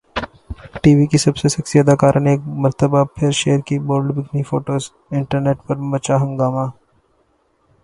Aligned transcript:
T 0.81 0.91
V 0.97 1.05
کی 1.11 1.17
سب 1.25 1.35
سے 1.37 1.47
سیکسی 1.55 1.77
اداکارہ 1.79 2.19
نے 2.23 2.31
ایک 2.31 2.41
مرتبہ 2.63 3.03
پھر 3.15 3.31
شیئر 3.41 3.59
کی 3.67 3.75
بولڈ 3.87 4.07
بکنی 4.15 4.43
فوٹوز، 4.49 4.83
انٹرنیٹ 5.17 5.57
پر 5.67 5.75
مچا 5.91 6.15
ہنگامہ 6.23 6.65